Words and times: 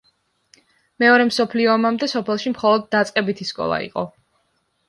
მეორე 1.03 1.27
მსოფლიო 1.27 1.69
ომამდე 1.73 2.09
სოფელში 2.13 2.55
მხოლოდ 2.57 2.89
დაწყებითი 2.97 3.49
სკოლა 3.51 3.81
იყო. 3.91 4.09